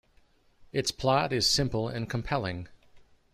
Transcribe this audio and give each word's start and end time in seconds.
Its 0.73 0.89
plot 0.89 1.31
is 1.31 1.45
simple 1.45 1.87
and 1.87 2.09
compelling. 2.09 2.67